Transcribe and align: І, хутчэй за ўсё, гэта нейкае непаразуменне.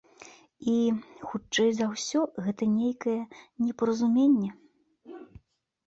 І, 0.71 0.71
хутчэй 1.33 1.69
за 1.81 1.85
ўсё, 1.93 2.19
гэта 2.47 2.63
нейкае 2.79 3.17
непаразуменне. 3.67 4.55